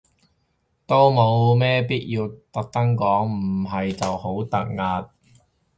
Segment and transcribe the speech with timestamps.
[0.87, 4.57] 都冇咩必要特登講，唔係就好突
[5.05, 5.11] 兀